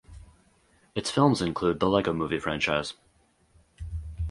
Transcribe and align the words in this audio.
Its 0.95 1.11
films 1.11 1.43
include 1.43 1.79
"The 1.79 1.87
Lego 1.87 2.11
Movie" 2.11 2.39
franchise. 2.39 2.95